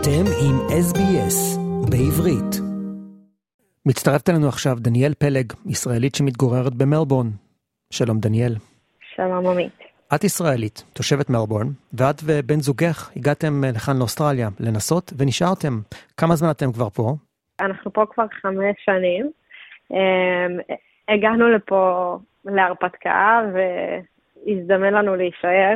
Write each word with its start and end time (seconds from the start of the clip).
אתם 0.00 0.24
עם 0.44 0.56
SBS 0.84 1.58
בעברית. 1.90 2.52
מצטרפת 3.86 4.30
אלינו 4.30 4.48
עכשיו 4.48 4.76
דניאל 4.80 5.14
פלג, 5.14 5.52
ישראלית 5.66 6.14
שמתגוררת 6.14 6.74
במלבורן. 6.74 7.26
שלום 7.90 8.18
דניאל. 8.18 8.54
שלום 9.14 9.46
עמית. 9.46 9.78
את 10.14 10.24
ישראלית, 10.24 10.84
תושבת 10.92 11.30
מלבורן, 11.30 11.66
ואת 11.92 12.16
ובן 12.24 12.60
זוגך 12.60 13.10
הגעתם 13.16 13.64
לכאן 13.74 13.98
לאוסטרליה 13.98 14.48
לנסות 14.60 15.12
ונשארתם. 15.18 15.74
כמה 16.16 16.36
זמן 16.36 16.50
אתם 16.50 16.72
כבר 16.72 16.88
פה? 16.88 17.14
אנחנו 17.60 17.92
פה 17.92 18.04
כבר 18.14 18.24
חמש 18.42 18.76
שנים. 18.84 19.30
אמ, 19.92 20.58
הגענו 21.08 21.48
לפה 21.48 22.18
להרפתקה 22.44 23.40
והזדמן 23.54 24.92
לנו 24.94 25.16
להישאר. 25.16 25.74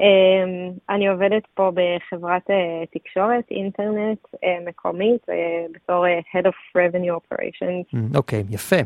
אמ, 0.00 0.72
אני 0.90 1.08
עובדת 1.08 1.42
פה 1.54 1.70
בחברת 1.74 2.50
אה, 2.50 2.86
תקשורת, 2.94 3.44
אינטרנט 3.50 4.18
אה, 4.44 4.58
מקומית, 4.66 5.20
אה, 5.28 5.34
בתור 5.74 6.06
Head 6.06 6.46
of 6.46 6.78
Revenue 6.78 7.12
Operations. 7.16 7.94
Mm, 7.94 8.16
אוקיי, 8.16 8.40
okay, 8.40 8.54
יפה. 8.54 8.76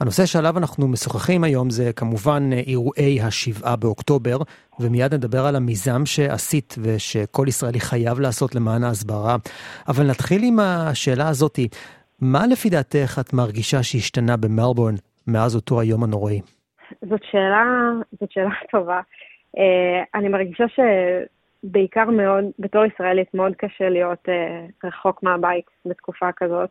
הנושא 0.00 0.26
שעליו 0.26 0.58
אנחנו 0.58 0.88
משוחחים 0.88 1.44
היום 1.44 1.70
זה 1.70 1.92
כמובן 1.96 2.42
אירועי 2.66 3.20
השבעה 3.20 3.76
באוקטובר, 3.76 4.36
ומיד 4.80 5.14
נדבר 5.14 5.46
על 5.46 5.56
המיזם 5.56 6.06
שעשית 6.06 6.74
ושכל 6.82 7.44
ישראלי 7.48 7.80
חייב 7.80 8.20
לעשות 8.20 8.54
למען 8.54 8.84
ההסברה. 8.84 9.36
אבל 9.88 10.06
נתחיל 10.10 10.40
עם 10.44 10.60
השאלה 10.60 11.28
הזאתי, 11.28 11.68
מה 12.20 12.46
לפי 12.46 12.70
דעתך 12.70 13.18
את 13.20 13.32
מרגישה 13.32 13.82
שהשתנה 13.82 14.36
במלבורן 14.36 14.94
מאז 15.26 15.56
אותו 15.56 15.80
היום 15.80 16.04
הנוראי? 16.04 16.40
זאת 17.08 17.20
שאלה, 17.30 17.64
זאת 18.20 18.32
שאלה 18.32 18.50
טובה. 18.70 19.00
Uh, 19.56 20.04
אני 20.14 20.28
מרגישה 20.28 20.64
שבעיקר 20.68 22.04
מאוד, 22.04 22.44
בתור 22.58 22.84
ישראלית, 22.84 23.34
מאוד 23.34 23.56
קשה 23.56 23.88
להיות 23.88 24.28
uh, 24.28 24.86
רחוק 24.86 25.22
מהבית 25.22 25.66
בתקופה 25.86 26.32
כזאת. 26.36 26.70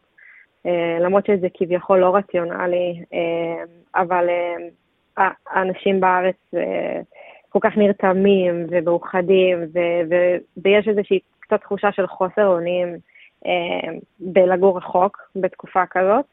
Uh, 0.67 0.69
למרות 1.03 1.25
שזה 1.25 1.47
כביכול 1.53 2.00
לא 2.00 2.16
רציונלי, 2.16 3.03
אבל 3.95 4.28
האנשים 5.47 6.00
בארץ 6.00 6.36
כל 7.50 7.59
כך 7.61 7.78
נרתמים 7.78 8.67
ומאוחדים, 8.69 9.58
ויש 10.63 10.88
איזושהי 10.88 11.19
קצת 11.39 11.61
תחושה 11.61 11.91
של 11.91 12.08
חוסר 12.08 12.47
אונים 12.47 12.97
בלגור 14.19 14.78
רחוק 14.78 15.17
בתקופה 15.36 15.86
כזאת. 15.86 16.25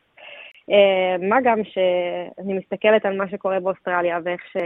מה 1.21 1.41
גם 1.45 1.65
שאני 1.65 2.53
מסתכלת 2.53 3.07
על 3.07 3.17
מה 3.17 3.29
שקורה 3.29 3.61
באוסטרליה 3.61 4.19
ואיך 4.25 4.43
ש... 4.53 4.57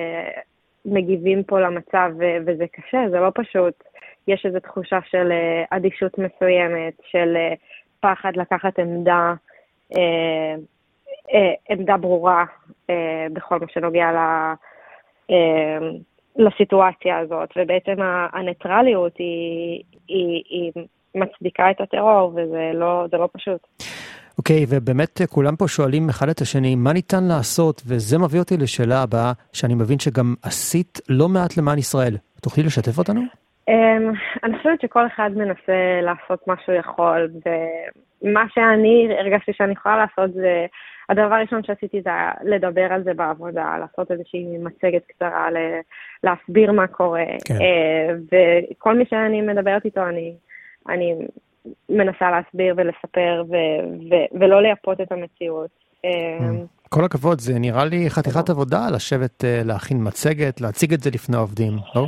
מגיבים 0.85 1.43
פה 1.43 1.61
למצב, 1.61 2.11
וזה 2.47 2.65
קשה, 2.73 3.05
זה 3.11 3.21
לא 3.21 3.31
פשוט. 3.35 3.85
יש 4.29 4.47
איזו 4.47 4.61
תחושה 4.61 4.99
של 5.11 5.33
אה, 5.33 5.65
אדישות 5.71 6.19
מסוימת, 6.19 6.95
של 7.11 7.37
אה, 7.37 7.55
פחד 8.01 8.33
לקחת 8.37 8.79
עמדה, 8.79 9.35
אה, 9.97 10.55
עמדה 11.71 11.97
ברורה 11.97 12.45
בכל 13.33 13.59
מה 13.59 13.67
שנוגע 13.69 14.13
ל... 14.13 14.19
לסיטואציה 16.37 17.19
הזאת, 17.19 17.49
ובעצם 17.57 17.97
הניטרליות 18.33 19.17
היא, 19.17 19.83
היא, 20.09 20.43
היא 20.49 20.73
מצדיקה 21.15 21.71
את 21.71 21.81
הטרור, 21.81 22.33
וזה 22.35 22.71
לא, 22.75 23.07
לא 23.13 23.29
פשוט. 23.33 23.61
אוקיי, 24.43 24.62
okay, 24.62 24.67
ובאמת 24.71 25.21
אה, 25.21 25.27
כולם 25.27 25.57
פה 25.57 25.69
שואלים 25.69 26.09
אחד 26.09 26.29
את 26.29 26.41
השני, 26.41 26.75
מה 26.75 26.93
ניתן 26.93 27.25
לעשות? 27.25 27.83
וזה 27.87 28.19
מביא 28.19 28.41
אותי 28.41 28.57
לשאלה 28.57 29.03
הבאה, 29.03 29.33
שאני 29.53 29.75
מבין 29.75 29.98
שגם 29.98 30.35
עשית 30.43 30.98
לא 31.09 31.29
מעט 31.29 31.57
למען 31.57 31.79
ישראל. 31.79 32.15
תוכלי 32.41 32.65
לשתף 32.65 32.98
אותנו? 32.98 33.20
Um, 33.70 33.75
אני 34.45 34.59
חושבת 34.59 34.81
שכל 34.81 35.07
אחד 35.07 35.31
מנסה 35.37 36.01
לעשות 36.03 36.48
מה 36.48 36.55
שהוא 36.65 36.75
יכול, 36.75 37.31
ומה 38.23 38.45
שאני 38.55 39.09
הרגשתי 39.19 39.53
שאני 39.53 39.73
יכולה 39.73 39.97
לעשות 39.97 40.35
זה, 40.35 40.67
הדבר 41.09 41.35
הראשון 41.35 41.63
שעשיתי 41.64 42.03
זה 42.03 42.11
לדבר 42.45 42.92
על 42.92 43.03
זה 43.05 43.14
בעבודה, 43.14 43.77
לעשות 43.80 44.11
איזושהי 44.11 44.59
מצגת 44.59 45.03
קצרה, 45.09 45.48
להסביר 46.24 46.73
מה 46.73 46.86
קורה. 46.86 47.27
כן. 47.45 47.55
Uh, 47.55 48.36
וכל 48.70 48.98
מי 48.98 49.05
שאני 49.11 49.41
מדברת 49.41 49.85
איתו, 49.85 50.09
אני, 50.09 50.35
אני 50.89 51.14
מנסה 51.89 52.30
להסביר 52.30 52.74
ולספר 52.77 53.45
ו- 53.48 54.11
ו- 54.11 54.40
ולא 54.40 54.62
לייפות 54.62 55.00
את 55.00 55.12
המציאות. 55.12 55.70
אמ, 56.05 56.64
כל 56.89 57.05
הכבוד, 57.05 57.39
זה 57.39 57.58
נראה 57.58 57.84
לי 57.84 58.11
חתיכת 58.11 58.50
עבודה 58.50 58.90
לשבת 58.95 59.45
אה, 59.45 59.61
להכין 59.64 59.96
מצגת, 60.06 60.61
להציג 60.61 60.92
את 60.92 61.00
זה 61.00 61.11
לפני 61.11 61.36
עובדים, 61.36 61.73
לא? 61.95 62.06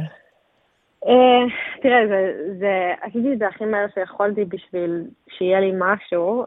אה, 1.06 1.44
תראה, 1.82 2.06
זה, 2.06 2.32
זה, 2.59 2.92
עשיתי 3.03 3.32
את 3.32 3.38
זה 3.38 3.48
הכי 3.48 3.65
מהר 3.65 3.87
שיכולתי 3.94 4.44
בשביל 4.44 5.04
שיהיה 5.28 5.60
לי 5.60 5.72
משהו, 5.78 6.44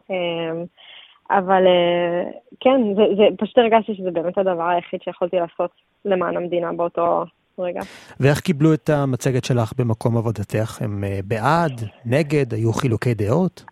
אבל 1.30 1.68
אה, 1.68 2.24
כן, 2.60 2.96
זה, 2.96 3.04
זה, 3.18 3.24
פשוט 3.38 3.58
הרגשתי 3.58 3.96
שזה 3.96 4.12
באמת 4.12 4.38
הדבר 4.38 4.70
היחיד 4.70 5.02
שיכולתי 5.02 5.36
לעשות 5.36 5.72
למען 6.06 6.38
המדינה 6.38 6.74
באותו, 6.74 7.26
רגע. 7.60 7.82
ואיך 8.20 8.40
קיבלו 8.40 8.74
את 8.74 8.90
המצגת 8.90 9.44
שלך 9.46 9.74
במקום 9.78 10.18
עבודתך? 10.18 10.82
הם 10.82 11.04
אה, 11.04 11.20
בעד, 11.24 11.82
נגד, 12.06 12.54
היו 12.54 12.74
חילוקי 12.74 13.14
דעות? 13.14 13.64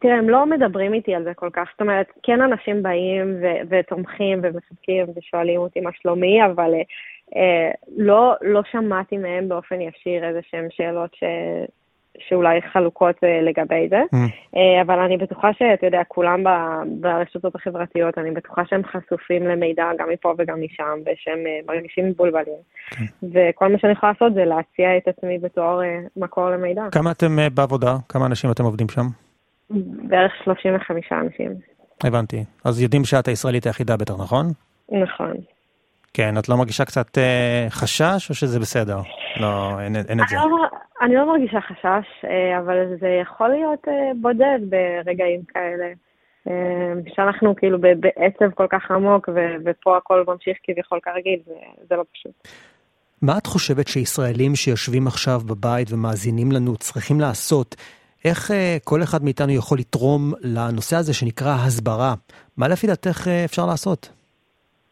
תראה, 0.00 0.18
הם 0.18 0.28
לא 0.28 0.46
מדברים 0.46 0.94
איתי 0.94 1.14
על 1.14 1.24
זה 1.24 1.34
כל 1.34 1.50
כך. 1.52 1.68
זאת 1.72 1.80
אומרת, 1.80 2.06
כן 2.22 2.40
אנשים 2.40 2.82
באים 2.82 3.36
ו- 3.42 3.62
ותומכים 3.70 4.40
ומחזקים 4.42 5.06
ושואלים 5.16 5.60
אותי 5.60 5.80
מה 5.80 5.90
שלומי, 6.02 6.44
אבל 6.46 6.70
אה, 7.36 7.70
לא, 7.96 8.34
לא 8.42 8.60
שמעתי 8.72 9.16
מהם 9.16 9.48
באופן 9.48 9.80
ישיר 9.80 10.28
איזה 10.28 10.40
שהם 10.50 10.66
שאלות 10.70 11.14
ש- 11.14 11.70
שאולי 12.18 12.62
חלוקות 12.72 13.16
אה, 13.24 13.40
לגבי 13.42 13.88
זה, 13.88 14.00
mm. 14.14 14.16
אה, 14.56 14.82
אבל 14.82 14.98
אני 14.98 15.16
בטוחה 15.16 15.48
שאתה 15.52 15.86
יודע, 15.86 16.02
כולם 16.08 16.44
ברשתות 17.00 17.54
החברתיות, 17.54 18.18
אני 18.18 18.30
בטוחה 18.30 18.62
שהם 18.68 18.82
חשופים 18.84 19.46
למידע 19.48 19.84
גם 19.98 20.08
מפה 20.12 20.34
וגם 20.38 20.60
משם, 20.62 20.98
ושהם 21.00 21.38
אה, 21.46 21.74
מרגישים 21.74 22.08
מבולבלים. 22.08 22.62
כן. 22.90 23.04
וכל 23.22 23.72
מה 23.72 23.78
שאני 23.78 23.92
יכולה 23.92 24.12
לעשות 24.12 24.34
זה 24.34 24.44
להציע 24.44 24.96
את 24.96 25.08
עצמי 25.08 25.38
בתור 25.38 25.80
מקור 26.16 26.50
למידע. 26.50 26.82
כמה 26.92 27.10
אתם 27.10 27.36
בעבודה? 27.54 27.96
כמה 28.08 28.26
אנשים 28.26 28.50
אתם 28.50 28.64
עובדים 28.64 28.88
שם? 28.88 29.06
בערך 30.08 30.32
35 30.44 31.12
אנשים. 31.12 31.52
הבנתי. 32.04 32.44
אז 32.64 32.82
יודעים 32.82 33.04
שאת 33.04 33.28
הישראלית 33.28 33.66
היחידה 33.66 33.96
בטח, 33.96 34.14
נכון? 34.20 34.46
נכון. 34.88 35.32
כן, 36.14 36.38
את 36.38 36.48
לא 36.48 36.56
מרגישה 36.56 36.84
קצת 36.84 37.18
אה, 37.18 37.66
חשש 37.70 38.30
או 38.30 38.34
שזה 38.34 38.60
בסדר? 38.60 39.00
לא, 39.36 39.80
אין, 39.80 39.96
אין 39.96 40.20
את 40.20 40.28
זה. 40.28 40.36
אני 41.02 41.14
לא 41.14 41.26
מרגישה 41.26 41.60
חשש, 41.60 42.24
אה, 42.24 42.58
אבל 42.58 42.76
זה 43.00 43.08
יכול 43.08 43.48
להיות 43.48 43.88
אה, 43.88 44.10
בודד 44.20 44.58
ברגעים 44.70 45.40
כאלה. 45.48 45.86
אה, 46.48 46.92
שאנחנו 47.14 47.56
כאילו 47.56 47.78
בעצב 47.80 48.50
כל 48.54 48.66
כך 48.70 48.90
עמוק, 48.90 49.28
ופה 49.64 49.96
הכל 49.96 50.24
ממשיך 50.26 50.56
כביכול 50.62 51.00
כרגיל, 51.02 51.40
זה 51.88 51.96
לא 51.96 52.04
פשוט. 52.12 52.48
מה 53.22 53.38
את 53.38 53.46
חושבת 53.46 53.88
שישראלים 53.88 54.54
שיושבים 54.54 55.06
עכשיו 55.06 55.40
בבית 55.40 55.88
ומאזינים 55.92 56.52
לנו 56.52 56.76
צריכים 56.76 57.20
לעשות? 57.20 57.76
איך 58.24 58.50
כל 58.84 59.02
אחד 59.02 59.24
מאיתנו 59.24 59.52
יכול 59.52 59.78
לתרום 59.78 60.32
לנושא 60.40 60.96
הזה 60.96 61.14
שנקרא 61.14 61.54
הסברה? 61.66 62.14
מה 62.56 62.68
לפי 62.68 62.86
דעתך 62.86 63.28
אפשר 63.44 63.66
לעשות? 63.66 64.12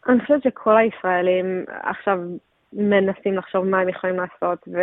אני 0.08 0.20
חושבת 0.20 0.42
שכל 0.42 0.76
הישראלים 0.76 1.64
עכשיו 1.82 2.18
מנסים 2.72 3.34
לחשוב 3.34 3.64
מה 3.64 3.80
הם 3.80 3.88
יכולים 3.88 4.16
לעשות, 4.16 4.68
ו... 4.68 4.78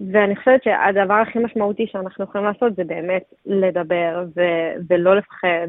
ואני 0.00 0.36
חושבת 0.36 0.62
שהדבר 0.62 1.14
הכי 1.14 1.38
משמעותי 1.38 1.86
שאנחנו 1.86 2.24
יכולים 2.24 2.46
לעשות 2.46 2.76
זה 2.76 2.84
באמת 2.84 3.24
לדבר 3.46 4.24
ו- 4.36 4.74
ולא 4.90 5.16
לפחד 5.16 5.68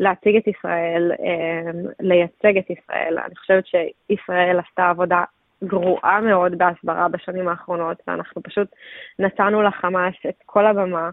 ולהציג 0.00 0.36
את 0.36 0.46
ישראל, 0.46 1.12
אמ, 1.18 1.86
לייצג 2.00 2.58
את 2.58 2.70
ישראל. 2.70 3.18
אני 3.26 3.36
חושבת 3.36 3.64
שישראל 3.66 4.58
עשתה 4.58 4.88
עבודה 4.90 5.24
גרועה 5.64 6.20
מאוד 6.20 6.58
בהסברה 6.58 7.08
בשנים 7.08 7.48
האחרונות, 7.48 8.02
ואנחנו 8.06 8.42
פשוט 8.42 8.68
נתנו 9.18 9.62
לחמאס 9.62 10.14
את 10.28 10.42
כל 10.46 10.66
הבמה. 10.66 11.10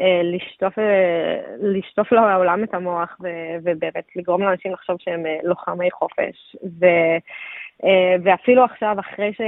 אה, 0.00 0.20
לשטוף, 0.24 0.78
אה, 0.78 1.40
לשטוף 1.60 2.12
לעולם 2.12 2.64
את 2.64 2.74
המוח 2.74 3.20
ובאמת 3.62 4.04
לגרום 4.16 4.42
לאנשים 4.42 4.72
לחשוב 4.72 4.96
שהם 5.00 5.22
לוחמי 5.42 5.90
חופש. 5.90 6.56
ו, 6.80 6.86
ואפילו 8.22 8.64
עכשיו, 8.64 8.96
אחרי 9.00 9.32
ש, 9.32 9.40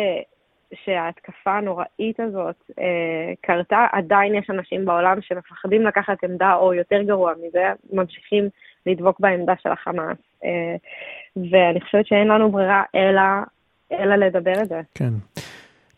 שההתקפה 0.74 1.56
הנוראית 1.56 2.20
הזאת 2.20 2.70
אה, 2.78 3.32
קרתה, 3.40 3.86
עדיין 3.92 4.34
יש 4.34 4.50
אנשים 4.50 4.84
בעולם 4.84 5.18
שמפחדים 5.20 5.86
לקחת 5.86 6.24
עמדה, 6.24 6.54
או 6.54 6.74
יותר 6.74 7.02
גרוע 7.02 7.32
מזה, 7.42 7.72
ממשיכים 7.92 8.48
לדבוק 8.86 9.20
בעמדה 9.20 9.54
של 9.62 9.68
החמאס. 9.68 10.18
אה, 10.44 10.76
ואני 11.50 11.80
חושבת 11.80 12.06
שאין 12.06 12.28
לנו 12.28 12.50
ברירה 12.50 12.82
אלא, 12.94 13.22
אלא 13.92 14.16
לדבר 14.16 14.62
את 14.62 14.68
זה. 14.68 14.80
כן. 14.94 15.38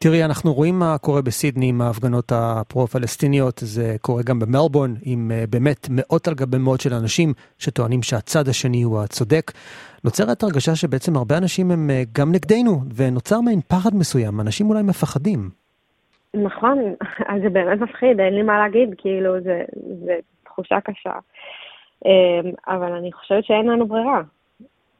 תראי, 0.04 0.24
אנחנו 0.24 0.52
רואים 0.52 0.78
מה 0.78 0.98
קורה 0.98 1.22
בסידני 1.22 1.68
עם 1.68 1.80
ההפגנות 1.80 2.32
הפרו-פלסטיניות, 2.32 3.58
זה 3.58 3.96
קורה 4.00 4.22
גם 4.22 4.38
במלבורן, 4.38 4.94
עם 5.04 5.30
אה, 5.34 5.44
באמת 5.50 5.88
מאות 5.90 6.28
על 6.28 6.34
גבי 6.34 6.58
מאות 6.58 6.80
של 6.80 6.94
אנשים 6.94 7.32
שטוענים 7.58 8.02
שהצד 8.02 8.48
השני 8.48 8.82
הוא 8.82 9.00
הצודק. 9.00 9.46
נוצרת 10.04 10.42
הרגשה 10.42 10.74
שבעצם 10.74 11.16
הרבה 11.16 11.38
אנשים 11.38 11.70
הם 11.70 11.90
אה, 11.90 12.02
גם 12.12 12.32
נגדנו, 12.32 12.72
ונוצר 12.96 13.40
מעין 13.40 13.60
פחד 13.60 13.90
מסוים, 13.94 14.40
אנשים 14.40 14.70
אולי 14.70 14.82
מפחדים. 14.82 15.40
נכון, 16.34 16.78
אז 17.30 17.42
זה 17.42 17.48
באמת 17.50 17.80
מפחיד, 17.80 18.20
אין 18.20 18.34
לי 18.34 18.42
מה 18.42 18.58
להגיד, 18.58 18.94
כאילו, 18.98 19.40
זה, 19.40 19.64
זה 20.04 20.14
תחושה 20.44 20.80
קשה. 20.80 21.14
אמ, 22.06 22.50
אבל 22.68 22.92
אני 22.92 23.12
חושבת 23.12 23.44
שאין 23.44 23.66
לנו 23.66 23.86
ברירה. 23.88 24.20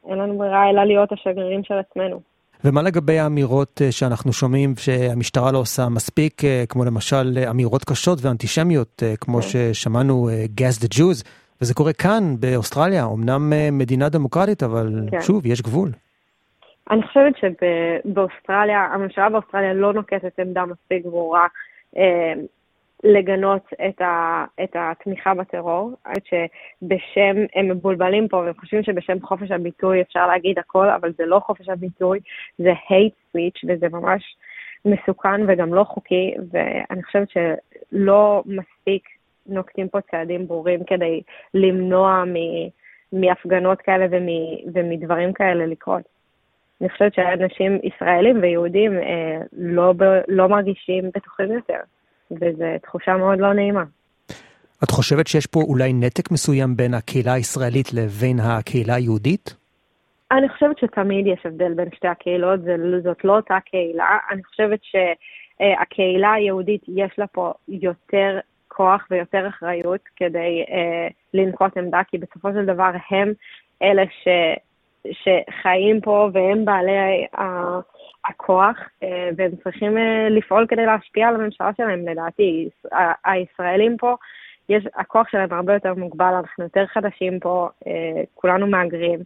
אין 0.07 0.17
לנו 0.17 0.37
ברירה 0.37 0.69
אלא 0.69 0.83
להיות 0.83 1.11
השגרירים 1.11 1.63
של 1.63 1.73
עצמנו. 1.73 2.30
ומה 2.65 2.81
לגבי 2.81 3.19
האמירות 3.19 3.81
אה, 3.81 3.91
שאנחנו 3.91 4.33
שומעים 4.33 4.73
שהמשטרה 4.77 5.51
לא 5.51 5.57
עושה 5.57 5.89
מספיק, 5.89 6.45
אה, 6.45 6.63
כמו 6.69 6.85
למשל 6.85 7.37
אה, 7.37 7.49
אמירות 7.49 7.83
קשות 7.83 8.19
ואנטישמיות, 8.21 9.03
כמו 9.21 9.37
כן. 9.41 9.47
ששמענו 9.73 10.29
gas 10.59 10.85
the 10.85 10.97
Jews, 10.97 11.27
וזה 11.61 11.73
קורה 11.73 11.93
כאן, 11.93 12.35
באוסטרליה, 12.39 13.05
אמנם 13.05 13.53
מדינה 13.71 14.09
דמוקרטית, 14.09 14.63
אבל 14.63 14.87
כן. 15.11 15.21
שוב, 15.21 15.45
יש 15.45 15.61
גבול. 15.61 15.89
אני 16.91 17.01
חושבת 17.07 17.33
שבאוסטרליה, 17.41 18.79
הממשלה 18.93 19.29
באוסטרליה 19.29 19.73
לא 19.73 19.93
נוקטת 19.93 20.39
עמדה 20.39 20.65
מספיק 20.65 21.05
ברורה 21.05 21.47
לגנות 23.03 23.73
את, 23.89 24.01
ה, 24.01 24.45
את 24.63 24.75
התמיכה 24.75 25.33
בטרור. 25.33 25.91
חושבת 26.05 26.25
שבשם, 26.25 27.45
הם 27.55 27.69
מבולבלים 27.69 28.27
פה 28.27 28.37
והם 28.37 28.53
חושבים 28.59 28.83
שבשם 28.83 29.21
חופש 29.21 29.51
הביטוי 29.51 30.01
אפשר 30.01 30.27
להגיד 30.27 30.59
הכל, 30.59 30.89
אבל 30.89 31.13
זה 31.17 31.25
לא 31.25 31.39
חופש 31.39 31.69
הביטוי, 31.69 32.19
זה 32.57 32.71
hate 32.71 33.35
speech 33.35 33.61
וזה 33.67 33.87
ממש 33.91 34.35
מסוכן 34.85 35.41
וגם 35.47 35.73
לא 35.73 35.83
חוקי, 35.83 36.33
ואני 36.51 37.03
חושבת 37.03 37.27
שלא 37.29 38.43
מספיק 38.45 39.03
נוקטים 39.47 39.89
פה 39.89 40.01
צעדים 40.01 40.47
ברורים 40.47 40.83
כדי 40.83 41.21
למנוע 41.53 42.23
מ, 42.25 42.35
מהפגנות 43.21 43.81
כאלה 43.81 44.05
ומ, 44.11 44.27
ומדברים 44.73 45.33
כאלה 45.33 45.65
לקרות. 45.65 46.03
אני 46.81 46.89
חושבת 46.89 47.13
שאנשים 47.13 47.79
ישראלים 47.83 48.41
ויהודים 48.41 48.97
אה, 48.97 49.41
לא, 49.57 49.93
לא 50.27 50.49
מרגישים 50.49 51.09
בטוחים 51.15 51.51
יותר. 51.51 51.79
וזו 52.31 52.65
תחושה 52.81 53.17
מאוד 53.17 53.39
לא 53.39 53.53
נעימה. 53.53 53.83
את 54.83 54.91
חושבת 54.91 55.27
שיש 55.27 55.47
פה 55.47 55.59
אולי 55.61 55.93
נתק 55.93 56.31
מסוים 56.31 56.75
בין 56.75 56.93
הקהילה 56.93 57.33
הישראלית 57.33 57.93
לבין 57.93 58.39
הקהילה 58.39 58.95
היהודית? 58.95 59.55
אני 60.31 60.49
חושבת 60.49 60.77
שתמיד 60.77 61.27
יש 61.27 61.45
הבדל 61.45 61.73
בין 61.73 61.89
שתי 61.95 62.07
הקהילות, 62.07 62.59
זאת 63.03 63.23
לא 63.25 63.35
אותה 63.35 63.57
קהילה. 63.65 64.17
אני 64.31 64.43
חושבת 64.43 64.79
שהקהילה 64.83 66.33
היהודית 66.33 66.81
יש 66.87 67.11
לה 67.17 67.27
פה 67.27 67.53
יותר 67.67 68.39
כוח 68.67 69.07
ויותר 69.11 69.47
אחריות 69.47 70.01
כדי 70.15 70.63
אה, 70.69 71.07
לנקוט 71.33 71.77
עמדה, 71.77 72.01
כי 72.07 72.17
בסופו 72.17 72.49
של 72.53 72.65
דבר 72.65 72.91
הם 73.09 73.33
אלה 73.81 74.03
ש, 74.23 74.27
שחיים 75.11 76.01
פה 76.01 76.29
והם 76.33 76.65
בעלי. 76.65 77.27
הכוח, 78.29 78.77
אה, 79.03 79.29
והם 79.37 79.51
צריכים 79.63 79.97
אה, 79.97 80.29
לפעול 80.29 80.65
כדי 80.69 80.85
להשפיע 80.85 81.27
על 81.27 81.35
הממשלה 81.35 81.71
שלהם, 81.77 82.07
לדעתי. 82.07 82.69
הישראלים 83.25 83.97
פה, 83.97 84.15
יש, 84.69 84.83
הכוח 84.95 85.27
שלהם 85.31 85.53
הרבה 85.53 85.73
יותר 85.73 85.93
מוגבל, 85.93 86.33
אנחנו 86.33 86.63
יותר 86.63 86.85
חדשים 86.93 87.39
פה, 87.39 87.69
אה, 87.87 87.91
כולנו 88.33 88.67
מהגרים, 88.67 89.19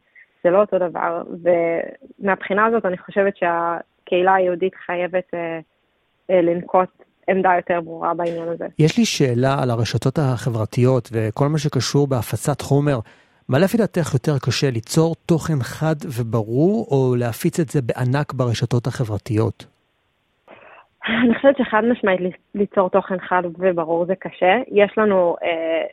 זה 0.43 0.49
לא 0.49 0.61
אותו 0.61 0.77
דבר, 0.79 1.23
ומהבחינה 1.43 2.65
הזאת 2.65 2.85
אני 2.85 2.97
חושבת 2.97 3.33
שהקהילה 3.37 4.33
היהודית 4.33 4.73
חייבת 4.85 5.31
לנקוט 6.29 6.89
עמדה 7.29 7.49
יותר 7.55 7.81
ברורה 7.81 8.13
בעניין 8.13 8.49
הזה. 8.49 8.67
יש 8.79 8.97
לי 8.97 9.05
שאלה 9.05 9.63
על 9.63 9.69
הרשתות 9.69 10.19
החברתיות 10.19 11.09
וכל 11.11 11.47
מה 11.47 11.57
שקשור 11.57 12.07
בהפצת 12.07 12.61
חומר. 12.61 12.99
מה 13.49 13.59
לפי 13.59 13.77
דעתך 13.77 14.13
יותר 14.13 14.39
קשה, 14.45 14.71
ליצור 14.71 15.15
תוכן 15.25 15.59
חד 15.61 15.95
וברור, 16.05 16.87
או 16.91 17.15
להפיץ 17.15 17.59
את 17.59 17.67
זה 17.67 17.81
בענק 17.81 18.33
ברשתות 18.33 18.87
החברתיות? 18.87 19.65
אני 21.07 21.35
חושבת 21.35 21.57
שחד 21.57 21.81
משמעית 21.91 22.19
ליצור 22.55 22.89
תוכן 22.89 23.19
חד 23.19 23.43
וברור 23.59 24.05
זה 24.05 24.15
קשה. 24.15 24.55
יש 24.71 24.97
לנו, 24.97 25.35
אה, 25.43 25.85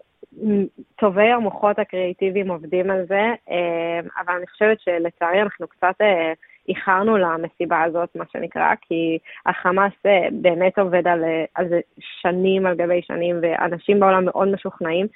טובי 0.97 1.31
המוחות 1.31 1.79
הקריאיטיביים 1.79 2.51
עובדים 2.51 2.91
על 2.91 3.05
זה, 3.09 3.23
אה, 3.51 4.01
אבל 4.25 4.35
אני 4.37 4.47
חושבת 4.47 4.81
שלצערי 4.81 5.43
אנחנו 5.43 5.69
קצת 5.69 5.95
אה, 6.01 6.33
איחרנו 6.69 7.17
למסיבה 7.17 7.83
הזאת, 7.83 8.09
מה 8.15 8.25
שנקרא, 8.33 8.75
כי 8.81 9.19
החמאס 9.47 9.93
אה, 10.07 10.29
באמת 10.33 10.79
עובד 10.79 11.09
על, 11.09 11.25
אה, 11.25 11.45
על 11.55 11.69
זה 11.69 11.81
שנים 12.01 12.67
על 12.67 12.75
גבי 12.75 13.01
שנים, 13.03 13.37
ואנשים 13.43 14.01
בעולם 14.01 14.25
מאוד 14.25 14.49
משוכנעים. 14.49 15.07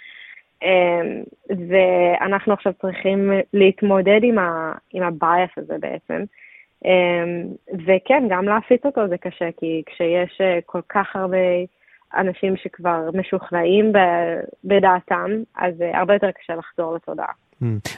אמ, 0.63 1.23
ואנחנו 1.69 2.53
עכשיו 2.53 2.73
צריכים 2.81 3.33
להתמודד 3.53 4.21
עם, 4.23 4.39
ה, 4.39 4.73
עם 4.93 5.03
הבייס 5.03 5.51
הזה 5.57 5.75
בעצם. 5.81 6.25
אמ, 6.85 7.45
וכן, 7.87 8.25
גם 8.31 8.45
להפיץ 8.45 8.81
אותו 8.85 9.09
זה 9.09 9.17
קשה, 9.19 9.49
כי 9.61 9.83
כשיש 9.87 10.41
אה, 10.41 10.59
כל 10.67 10.81
כך 10.89 11.17
הרבה 11.17 11.37
אנשים 12.17 12.57
שכבר 12.57 13.11
משוכנעים 13.15 13.93
בדעתם, 14.65 15.31
אז 15.57 15.75
אה, 15.83 15.99
הרבה 15.99 16.15
יותר 16.15 16.31
קשה 16.31 16.55
לחזור 16.55 16.95
לתודעה. 16.95 17.33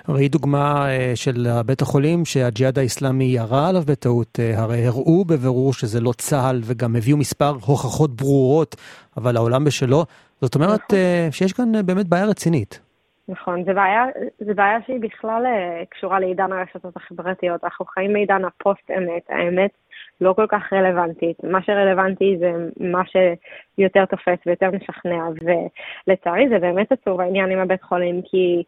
ראי 0.09 0.29
דוגמה 0.29 0.91
אה, 0.91 1.13
של 1.15 1.47
בית 1.67 1.83
החולים 1.83 2.25
שהג'יהאד 2.25 2.79
האיסלאמי 2.79 3.25
ירה 3.25 3.69
עליו 3.69 3.83
בטעות, 3.87 4.39
הרי 4.57 4.87
הראו 4.87 5.25
בבירור 5.25 5.73
שזה 5.73 6.01
לא 6.01 6.13
צה"ל 6.13 6.61
וגם 6.65 6.97
הביאו 6.97 7.17
מספר 7.17 7.51
הוכחות 7.51 8.17
ברורות, 8.17 8.77
אבל 9.17 9.37
העולם 9.37 9.65
בשלו. 9.65 10.05
זאת 10.41 10.55
אומרת 10.55 10.81
נכון. 10.81 10.99
אה, 10.99 11.29
שיש 11.31 11.53
כאן 11.53 11.75
אה, 11.75 11.83
באמת 11.83 12.07
בעיה 12.09 12.25
רצינית. 12.25 12.81
נכון, 13.29 13.65
זו 13.65 13.75
בעיה, 13.75 14.05
זו 14.39 14.55
בעיה 14.55 14.79
שהיא 14.87 15.01
בכלל 15.01 15.47
אה, 15.47 15.83
קשורה 15.91 16.21
לעידן 16.21 16.53
הרשתות 16.53 16.97
החברתיות. 16.97 17.65
אנחנו 17.65 17.85
חיים 17.85 18.13
בעידן 18.13 18.45
הפוסט-אמת, 18.45 19.23
האמת 19.29 19.71
לא 20.21 20.33
כל 20.33 20.47
כך 20.49 20.73
רלוונטית. 20.73 21.45
מה 21.45 21.63
שרלוונטי 21.63 22.37
זה 22.39 22.53
מה 22.81 23.03
שיותר 23.07 24.05
תופס 24.05 24.39
ויותר 24.47 24.71
משכנע, 24.71 25.25
ולצערי 26.07 26.49
זה 26.49 26.59
באמת 26.59 26.93
עצוב 26.93 27.21
העניין 27.21 27.51
עם 27.51 27.59
הבית 27.59 27.83
חולים, 27.83 28.23
כי 28.25 28.63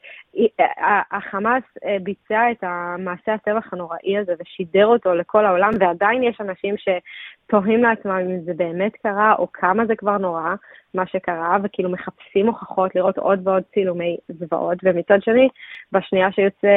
החמאס 1.11 1.63
ביצע 2.03 2.51
את 2.51 2.59
המעשה 2.63 3.35
הטבח 3.35 3.73
הנוראי 3.73 4.19
הזה 4.19 4.33
ושידר 4.41 4.87
אותו 4.87 5.15
לכל 5.15 5.47
העולם, 5.47 5.71
ועדיין 5.81 6.23
יש 6.23 6.41
אנשים 6.41 6.75
שתוהים 6.79 7.83
לעצמם 7.83 8.13
אם 8.13 8.41
זה 8.41 8.53
באמת 8.57 8.93
קרה 9.03 9.35
או 9.39 9.53
כמה 9.53 9.87
זה 9.87 9.97
כבר 9.97 10.19
נורא, 10.19 10.55
מה 10.95 11.07
שקרה, 11.07 11.57
וכאילו 11.63 11.91
מחפשים 11.91 12.47
הוכחות 12.47 12.95
לראות 12.95 13.19
עוד 13.19 13.49
ועוד 13.49 13.63
צילומי 13.75 14.17
זוועות, 14.29 14.79
ומצד 14.83 15.23
שני, 15.23 15.49
בשנייה 15.93 16.33
שיוצא 16.33 16.69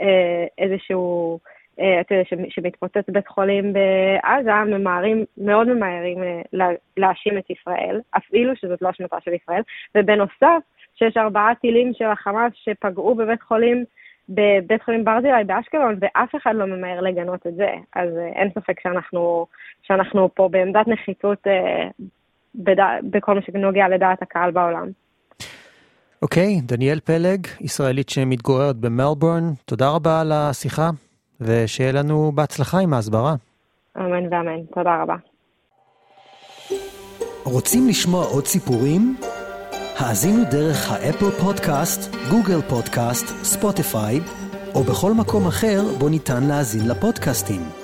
אה, 0.00 0.46
איזשהו... 0.58 1.38
אה, 1.80 2.00
אתה 2.00 2.14
יודע, 2.14 2.24
שמתפוצץ 2.48 3.04
בית 3.08 3.28
חולים 3.28 3.72
בעזה, 3.72 4.50
ממהרים, 4.66 5.24
מאוד 5.38 5.68
ממהרים 5.68 6.22
אה, 6.22 6.68
להאשים 6.96 7.38
את 7.38 7.50
ישראל, 7.50 8.00
אפילו 8.16 8.56
שזאת 8.56 8.82
לא 8.82 8.90
אשמתה 8.90 9.16
של 9.24 9.32
ישראל, 9.32 9.62
ובנוסף, 9.94 10.62
שיש 10.94 11.16
ארבעה 11.16 11.54
טילים 11.54 11.92
של 11.94 12.04
החמאס 12.04 12.52
שפגעו 12.54 13.14
בבית 13.14 13.42
חולים, 13.42 13.84
בבית 14.28 14.82
חולים 14.82 15.04
ברזילי 15.04 15.44
באשקלון, 15.46 15.98
ואף 16.00 16.34
אחד 16.36 16.54
לא 16.54 16.66
ממהר 16.66 17.00
לגנות 17.00 17.46
את 17.46 17.54
זה. 17.54 17.70
אז 17.96 18.08
אה, 18.16 18.26
אין 18.26 18.50
ספק 18.50 18.80
שאנחנו, 18.82 19.46
שאנחנו 19.82 20.34
פה 20.34 20.48
בעמדת 20.48 20.88
נחיתות 20.88 21.46
בדע, 22.54 22.86
בכל 23.02 23.34
מה 23.34 23.42
שנוגע 23.42 23.88
לדעת 23.88 24.22
הקהל 24.22 24.50
בעולם. 24.50 24.88
אוקיי, 26.22 26.58
אוקיי, 26.58 26.66
דניאל 26.66 27.00
פלג, 27.00 27.46
ישראלית 27.60 28.08
שמתגוררת 28.08 28.76
במלבורן, 28.76 29.42
תודה 29.64 29.88
רבה 29.88 30.20
על 30.20 30.32
השיחה. 30.32 30.90
ושיהיה 31.44 31.92
לנו 31.92 32.32
בהצלחה 32.34 32.78
עם 32.78 32.94
ההסברה. 32.94 33.34
אמן 33.96 34.32
ואמן, 34.32 34.64
תודה 34.74 35.02
רבה. 35.02 35.16
רוצים 37.44 37.88
לשמוע 37.88 38.24
עוד 38.24 38.46
סיפורים? 38.46 39.16
האזינו 39.98 40.44
דרך 40.50 40.90
ה 40.92 40.98
Apple 40.98 41.30
Podcast, 41.30 42.14
Google 42.30 42.60
Podcast, 42.68 43.26
Spotify, 43.26 44.20
או 44.74 44.82
בכל 44.82 45.12
מקום 45.12 45.46
אחר 45.46 45.82
בו 45.98 46.08
ניתן 46.08 46.42
להאזין 46.48 46.88
לפודקאסטים. 46.88 47.81